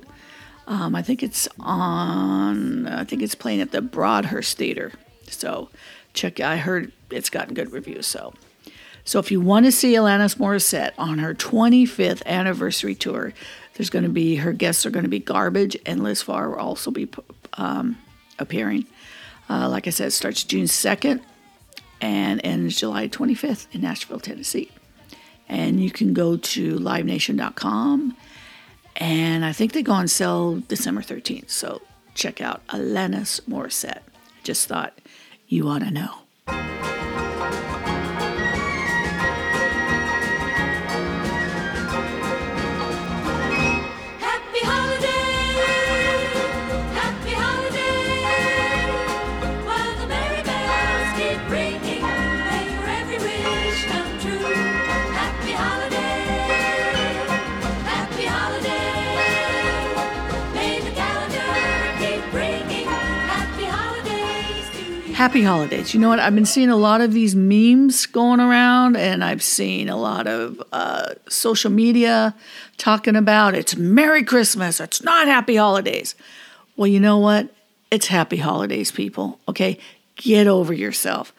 Um, 0.68 0.96
I 0.96 1.02
think 1.02 1.24
it's 1.24 1.48
on. 1.60 2.88
I 2.88 3.04
think 3.04 3.22
it's 3.22 3.36
playing 3.36 3.62
at 3.62 3.72
the 3.72 3.82
Broadhurst 3.82 4.58
Theater. 4.58 4.94
So 5.28 5.70
check. 6.14 6.40
I 6.40 6.58
heard 6.58 6.92
it's 7.12 7.30
gotten 7.30 7.54
good 7.54 7.72
reviews. 7.72 8.08
So, 8.08 8.34
so 9.04 9.20
if 9.20 9.30
you 9.30 9.42
want 9.42 9.66
to 9.66 9.72
see 9.72 9.94
Alanis 9.94 10.38
Morissette 10.38 10.94
on 10.98 11.20
her 11.20 11.34
25th 11.34 12.26
anniversary 12.26 12.96
tour, 12.96 13.34
there's 13.74 13.90
going 13.90 14.04
to 14.04 14.10
be 14.10 14.38
her 14.38 14.54
guests 14.54 14.86
are 14.86 14.92
going 14.92 15.04
to 15.04 15.10
be 15.10 15.20
Garbage 15.20 15.78
and 15.86 16.04
Liz 16.04 16.24
Phair 16.24 16.50
will 16.50 16.60
also 16.60 16.92
be 16.92 17.10
um, 17.54 17.98
appearing. 18.40 18.86
Uh, 19.50 19.70
like 19.70 19.88
I 19.88 19.92
said, 19.92 20.08
it 20.08 20.12
starts 20.12 20.44
June 20.44 20.66
2nd 20.66 21.22
and 22.02 22.42
ends 22.44 22.78
July 22.78 23.08
25th 23.08 23.68
in 23.72 23.82
Nashville, 23.82 24.20
Tennessee. 24.20 24.72
And 25.48 25.82
you 25.82 25.92
can 25.92 26.14
go 26.14 26.38
to 26.38 26.76
livenation.com. 26.80 28.16
And 28.96 29.46
I 29.46 29.52
think 29.52 29.74
they 29.74 29.84
go 29.84 29.94
on 29.94 30.08
sale 30.08 30.58
December 30.68 31.02
13th. 31.02 31.50
So 31.50 31.82
check 32.14 32.42
out 32.42 32.66
Alanis 32.68 33.42
Morissette. 33.42 34.02
Just 34.44 34.68
thought 34.68 35.00
you 35.48 35.68
ought 35.68 35.80
to 35.80 35.92
know. 35.92 36.23
Happy 65.24 65.42
holidays. 65.42 65.94
You 65.94 66.02
know 66.02 66.10
what? 66.10 66.20
I've 66.20 66.36
been 66.36 66.46
seeing 66.46 66.68
a 66.68 66.76
lot 66.76 67.00
of 67.00 67.14
these 67.14 67.34
memes 67.34 68.08
going 68.08 68.42
around, 68.42 68.98
and 68.98 69.24
I've 69.24 69.42
seen 69.42 69.88
a 69.88 69.96
lot 69.96 70.28
of 70.28 70.62
uh, 70.74 71.14
social 71.30 71.72
media 71.72 72.36
talking 72.78 73.16
about 73.16 73.56
it's 73.56 73.78
Merry 73.78 74.26
Christmas, 74.26 74.82
it's 74.82 75.02
not 75.02 75.28
Happy 75.28 75.56
Holidays. 75.56 76.16
Well, 76.76 76.88
you 76.88 77.00
know 77.00 77.20
what? 77.20 77.56
It's 77.90 78.08
Happy 78.08 78.36
Holidays, 78.36 78.92
people. 78.92 79.40
Okay? 79.48 79.80
Get 80.18 80.46
over 80.46 80.74
yourself. 80.74 81.32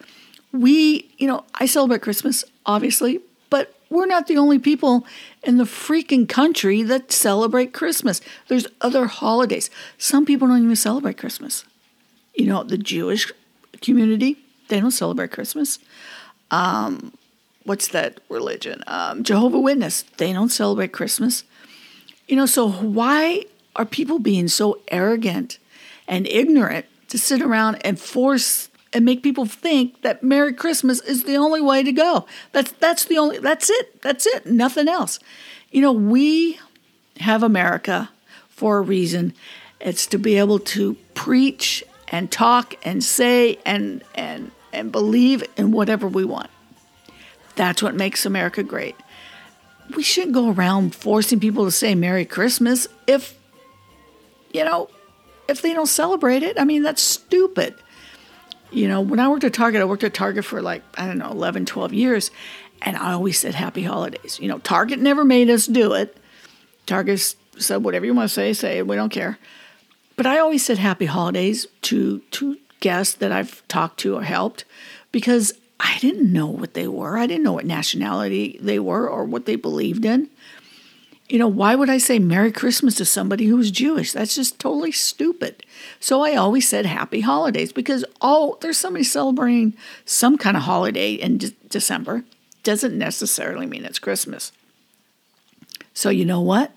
We, 0.51 1.13
you 1.19 1.27
know, 1.27 1.43
I 1.53 1.67
celebrate 1.67 2.01
Christmas, 2.01 2.43
obviously, 2.65 3.21
but 3.51 3.75
we're 3.91 4.07
not 4.07 4.25
the 4.25 4.37
only 4.37 4.57
people 4.57 5.05
in 5.43 5.57
the 5.57 5.63
freaking 5.63 6.27
country 6.27 6.81
that 6.81 7.11
celebrate 7.11 7.71
Christmas. 7.71 8.19
There's 8.47 8.65
other 8.81 9.05
holidays. 9.05 9.69
Some 9.99 10.25
people 10.25 10.47
don't 10.47 10.63
even 10.63 10.75
celebrate 10.75 11.19
Christmas. 11.19 11.65
You 12.33 12.47
know, 12.47 12.63
the 12.63 12.79
Jewish 12.79 13.31
community. 13.85 14.37
They 14.67 14.79
don't 14.79 14.91
celebrate 14.91 15.31
Christmas. 15.31 15.79
Um, 16.51 17.13
what's 17.63 17.87
that 17.89 18.19
religion? 18.29 18.83
Um, 18.87 19.23
Jehovah 19.23 19.59
Witness. 19.59 20.03
They 20.17 20.33
don't 20.33 20.49
celebrate 20.49 20.91
Christmas. 20.91 21.43
You 22.27 22.35
know, 22.35 22.45
so 22.45 22.69
why 22.69 23.45
are 23.75 23.85
people 23.85 24.19
being 24.19 24.47
so 24.47 24.79
arrogant 24.89 25.59
and 26.07 26.27
ignorant 26.27 26.85
to 27.09 27.17
sit 27.17 27.41
around 27.41 27.75
and 27.85 27.99
force 27.99 28.69
and 28.93 29.03
make 29.03 29.21
people 29.21 29.45
think 29.45 30.01
that 30.03 30.23
Merry 30.23 30.53
Christmas 30.53 31.01
is 31.01 31.25
the 31.25 31.35
only 31.35 31.59
way 31.59 31.83
to 31.83 31.91
go. 31.91 32.25
That's 32.53 32.71
that's 32.73 33.03
the 33.05 33.17
only 33.17 33.39
that's 33.39 33.69
it. 33.69 34.01
That's 34.01 34.25
it. 34.25 34.45
Nothing 34.45 34.87
else. 34.87 35.19
You 35.69 35.81
know, 35.81 35.91
we 35.91 36.59
have 37.19 37.43
America 37.43 38.09
for 38.47 38.77
a 38.77 38.81
reason. 38.81 39.33
It's 39.81 40.07
to 40.07 40.17
be 40.17 40.37
able 40.37 40.59
to 40.59 40.95
preach 41.13 41.83
and 42.07 42.31
talk 42.31 42.75
and 42.83 43.03
say 43.03 43.59
and 43.65 44.03
and 44.13 44.51
and 44.73 44.91
believe 44.91 45.43
in 45.57 45.71
whatever 45.71 46.07
we 46.07 46.25
want. 46.25 46.49
That's 47.55 47.81
what 47.81 47.95
makes 47.95 48.25
America 48.25 48.63
great. 48.63 48.95
We 49.95 50.03
shouldn't 50.03 50.33
go 50.33 50.51
around 50.51 50.95
forcing 50.95 51.39
people 51.39 51.65
to 51.65 51.71
say 51.71 51.95
Merry 51.95 52.25
Christmas 52.25 52.87
if 53.07 53.37
you 54.55 54.63
know, 54.63 54.89
if 55.49 55.61
they 55.61 55.73
don't 55.73 55.87
celebrate 55.87 56.41
it. 56.41 56.59
I 56.59 56.63
mean, 56.63 56.83
that's 56.83 57.01
stupid. 57.01 57.75
You 58.71 58.87
know, 58.87 59.01
when 59.01 59.19
I 59.19 59.27
worked 59.27 59.43
at 59.43 59.53
Target, 59.53 59.81
I 59.81 59.85
worked 59.85 60.03
at 60.03 60.13
Target 60.13 60.45
for 60.45 60.61
like, 60.61 60.81
I 60.97 61.05
don't 61.05 61.17
know, 61.17 61.29
11, 61.29 61.65
12 61.65 61.93
years, 61.93 62.31
and 62.81 62.95
I 62.97 63.13
always 63.13 63.37
said 63.37 63.53
happy 63.53 63.83
holidays. 63.83 64.39
You 64.41 64.47
know, 64.47 64.59
Target 64.59 64.99
never 64.99 65.25
made 65.25 65.49
us 65.49 65.67
do 65.67 65.93
it. 65.93 66.15
Target 66.85 67.35
said 67.57 67.83
whatever 67.83 68.05
you 68.05 68.13
want 68.13 68.29
to 68.29 68.33
say, 68.33 68.53
say 68.53 68.79
it, 68.79 68.87
we 68.87 68.95
don't 68.95 69.11
care. 69.11 69.37
But 70.15 70.25
I 70.25 70.39
always 70.39 70.65
said 70.65 70.77
happy 70.77 71.05
holidays 71.05 71.67
to 71.83 72.19
to 72.31 72.57
guests 72.79 73.15
that 73.15 73.31
I've 73.31 73.67
talked 73.67 73.99
to 74.01 74.15
or 74.15 74.23
helped 74.23 74.65
because 75.11 75.53
I 75.79 75.97
didn't 75.99 76.31
know 76.31 76.47
what 76.47 76.73
they 76.73 76.87
were. 76.87 77.17
I 77.17 77.27
didn't 77.27 77.43
know 77.43 77.53
what 77.53 77.65
nationality 77.65 78.57
they 78.61 78.79
were 78.79 79.09
or 79.09 79.25
what 79.25 79.45
they 79.45 79.55
believed 79.55 80.05
in. 80.05 80.29
You 81.27 81.39
know, 81.39 81.47
why 81.47 81.73
would 81.73 81.89
I 81.89 81.97
say 81.97 82.19
Merry 82.19 82.51
Christmas 82.51 82.95
to 82.95 83.05
somebody 83.05 83.45
who's 83.45 83.71
Jewish? 83.71 84.11
That's 84.11 84.35
just 84.35 84.59
totally 84.59 84.91
stupid. 84.91 85.65
So 85.99 86.21
I 86.21 86.35
always 86.35 86.69
said 86.69 86.85
Happy 86.85 87.21
Holidays 87.21 87.73
because, 87.73 88.05
oh, 88.21 88.59
there's 88.61 88.77
somebody 88.77 89.03
celebrating 89.03 89.73
some 90.05 90.37
kind 90.37 90.55
of 90.55 90.63
holiday 90.63 91.13
in 91.13 91.39
de- 91.39 91.49
December. 91.67 92.23
Doesn't 92.61 92.95
necessarily 92.95 93.65
mean 93.65 93.85
it's 93.85 93.97
Christmas. 93.97 94.51
So 95.95 96.09
you 96.09 96.25
know 96.25 96.41
what? 96.41 96.71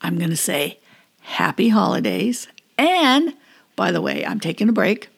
I'm 0.00 0.18
going 0.18 0.30
to 0.30 0.36
say 0.36 0.80
Happy 1.26 1.68
Holidays. 1.68 2.48
And 2.78 3.34
by 3.76 3.92
the 3.92 4.00
way, 4.00 4.24
I'm 4.24 4.40
taking 4.40 4.68
a 4.68 4.72
break. 4.72 5.08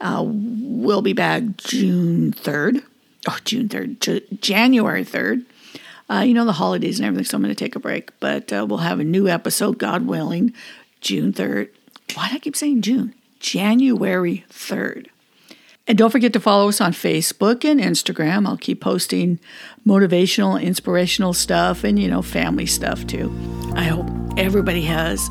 Uh, 0.00 0.22
we'll 0.24 1.02
be 1.02 1.12
back 1.12 1.42
June 1.56 2.32
3rd, 2.32 2.84
oh, 3.26 3.38
June 3.44 3.68
3rd, 3.68 3.98
J- 4.00 4.36
January 4.40 5.04
3rd 5.04 5.44
uh, 6.10 6.20
you 6.20 6.34
know, 6.34 6.44
the 6.44 6.52
holidays 6.52 6.98
and 6.98 7.06
everything, 7.06 7.24
so 7.24 7.36
I'm 7.36 7.42
going 7.42 7.54
to 7.54 7.64
take 7.64 7.76
a 7.76 7.80
break. 7.80 8.18
But 8.20 8.52
uh, 8.52 8.66
we'll 8.68 8.78
have 8.78 9.00
a 9.00 9.04
new 9.04 9.28
episode, 9.28 9.78
God 9.78 10.06
willing, 10.06 10.52
June 11.00 11.32
3rd. 11.32 11.68
Why 12.14 12.28
do 12.28 12.36
I 12.36 12.38
keep 12.38 12.56
saying 12.56 12.82
June? 12.82 13.14
January 13.40 14.44
3rd. 14.50 15.08
And 15.86 15.96
don't 15.96 16.10
forget 16.10 16.32
to 16.34 16.40
follow 16.40 16.68
us 16.68 16.80
on 16.80 16.92
Facebook 16.92 17.64
and 17.64 17.80
Instagram. 17.80 18.46
I'll 18.46 18.58
keep 18.58 18.80
posting 18.80 19.38
motivational, 19.86 20.60
inspirational 20.60 21.32
stuff 21.32 21.84
and, 21.84 21.98
you 21.98 22.08
know, 22.08 22.20
family 22.20 22.66
stuff 22.66 23.06
too. 23.06 23.32
I 23.74 23.84
hope 23.84 24.17
everybody 24.38 24.82
has 24.82 25.28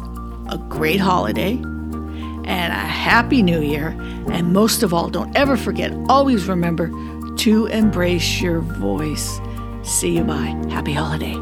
a 0.50 0.58
great 0.70 1.00
holiday 1.00 1.54
and 1.54 2.74
a 2.74 2.76
happy 2.76 3.42
new 3.42 3.62
year. 3.62 3.90
And 4.32 4.54
most 4.54 4.84
of 4.84 4.94
all, 4.94 5.10
don't 5.10 5.36
ever 5.36 5.58
forget, 5.58 5.94
always 6.10 6.48
remember 6.48 6.92
to 7.38 7.66
embrace 7.68 8.42
your 8.42 8.60
voice. 8.60 9.40
See 9.84 10.18
you 10.18 10.24
bye. 10.24 10.56
Happy 10.70 10.94
holiday. 10.94 11.34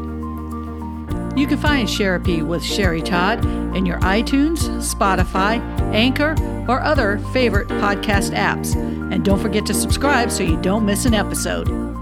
You 1.38 1.46
can 1.46 1.58
find 1.58 1.90
Sherapy 1.90 2.42
with 2.42 2.64
Sherry 2.64 3.02
Todd 3.02 3.44
in 3.76 3.84
your 3.84 3.98
iTunes, 4.00 4.58
Spotify, 4.80 5.60
Anchor, 5.92 6.34
or 6.66 6.80
other 6.80 7.18
favorite 7.32 7.68
podcast 7.68 8.32
apps. 8.32 8.74
And 9.12 9.24
don't 9.24 9.40
forget 9.40 9.66
to 9.66 9.74
subscribe 9.74 10.30
so 10.30 10.42
you 10.42 10.60
don't 10.62 10.86
miss 10.86 11.04
an 11.04 11.14
episode. 11.14 11.95